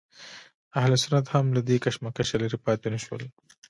اهل 0.79 0.91
سنت 1.03 1.25
هم 1.33 1.45
له 1.55 1.61
دې 1.67 1.77
کشمکشه 1.83 2.35
لرې 2.41 2.57
پاتې 2.65 2.87
نه 2.93 2.99
شول. 3.05 3.23